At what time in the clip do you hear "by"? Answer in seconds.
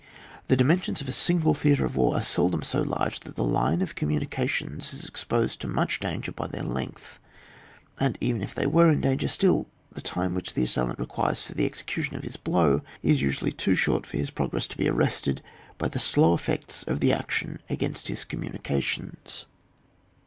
6.31-6.47, 15.77-15.87